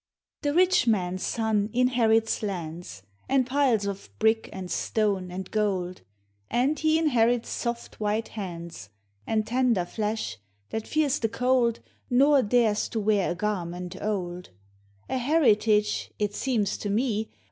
The 0.41 0.55
rich 0.55 0.87
man's 0.87 1.21
son 1.21 1.69
inherits 1.73 2.41
lands, 2.41 3.03
And 3.29 3.45
piles 3.45 3.85
of 3.85 4.09
brick, 4.17 4.49
and 4.51 4.71
stone, 4.71 5.29
and 5.29 5.51
gold, 5.51 6.01
And 6.49 6.79
he 6.79 6.97
inherits 6.97 7.49
soft, 7.49 7.99
white 7.99 8.29
hands, 8.29 8.89
And 9.27 9.45
tender 9.45 9.85
llesh 9.99 10.37
that 10.71 10.87
fears 10.87 11.19
the 11.19 11.29
cold, 11.29 11.81
Nor 12.09 12.41
dares 12.41 12.89
to 12.89 12.99
wear 12.99 13.29
a 13.29 13.35
garment 13.35 13.95
old; 14.01 14.45
Digitized 14.45 14.49
by 14.49 15.17
Google 15.17 15.19
YOUTH. 15.19 15.19
257 15.19 15.19
A 15.19 15.19
heritage, 15.19 16.11
it 16.17 16.33
seems 16.33 16.77
to 16.79 16.89
me. 16.89 17.29